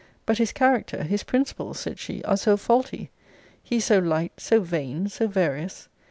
But 0.25 0.39
his 0.39 0.51
character, 0.51 1.03
his 1.03 1.21
principles, 1.21 1.79
said 1.79 1.99
she, 1.99 2.23
are 2.23 2.35
so 2.35 2.57
faulty! 2.57 3.11
He 3.61 3.75
is 3.75 3.85
so 3.85 3.99
light, 3.99 4.33
so 4.39 4.61
vain, 4.61 5.09
so 5.09 5.27
various. 5.27 5.89